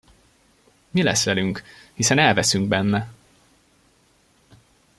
[0.91, 1.63] Mi lesz velünk,
[1.93, 3.11] hiszen elveszünk benne!